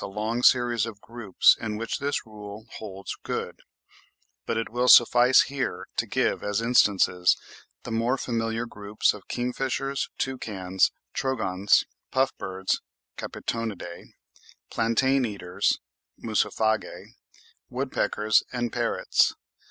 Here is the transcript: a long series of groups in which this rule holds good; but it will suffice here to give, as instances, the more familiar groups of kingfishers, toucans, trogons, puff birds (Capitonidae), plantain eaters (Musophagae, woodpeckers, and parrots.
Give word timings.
a 0.03 0.07
long 0.07 0.41
series 0.41 0.87
of 0.87 0.99
groups 0.99 1.55
in 1.61 1.77
which 1.77 1.99
this 1.99 2.25
rule 2.25 2.65
holds 2.79 3.15
good; 3.21 3.59
but 4.47 4.57
it 4.57 4.67
will 4.67 4.87
suffice 4.87 5.43
here 5.43 5.87
to 5.95 6.07
give, 6.07 6.41
as 6.41 6.59
instances, 6.59 7.37
the 7.83 7.91
more 7.91 8.17
familiar 8.17 8.65
groups 8.65 9.13
of 9.13 9.27
kingfishers, 9.27 10.09
toucans, 10.17 10.89
trogons, 11.13 11.85
puff 12.09 12.35
birds 12.39 12.81
(Capitonidae), 13.15 14.05
plantain 14.71 15.23
eaters 15.23 15.77
(Musophagae, 16.19 17.09
woodpeckers, 17.69 18.41
and 18.51 18.73
parrots. 18.73 19.35